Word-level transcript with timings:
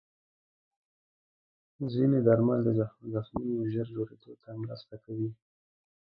ځینې 1.93 2.19
درمل 2.27 2.59
د 2.65 2.69
زخمونو 3.13 3.57
ژر 3.73 3.87
جوړېدو 3.95 4.33
ته 4.43 4.49
مرسته 4.63 4.95
کوي. 5.03 5.29